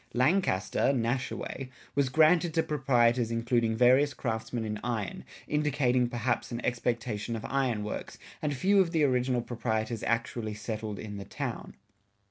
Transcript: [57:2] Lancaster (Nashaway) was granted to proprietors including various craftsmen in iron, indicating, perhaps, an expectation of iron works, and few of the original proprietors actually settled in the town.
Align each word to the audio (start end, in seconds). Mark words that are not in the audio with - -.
[57:2] 0.15 0.17
Lancaster 0.17 0.79
(Nashaway) 0.95 1.69
was 1.93 2.09
granted 2.09 2.55
to 2.55 2.63
proprietors 2.63 3.29
including 3.29 3.75
various 3.77 4.15
craftsmen 4.15 4.65
in 4.65 4.79
iron, 4.83 5.23
indicating, 5.47 6.09
perhaps, 6.09 6.51
an 6.51 6.59
expectation 6.65 7.35
of 7.35 7.45
iron 7.45 7.83
works, 7.83 8.17
and 8.41 8.51
few 8.55 8.79
of 8.81 8.93
the 8.93 9.03
original 9.03 9.43
proprietors 9.43 10.01
actually 10.01 10.55
settled 10.55 10.97
in 10.97 11.17
the 11.17 11.25
town. 11.25 11.75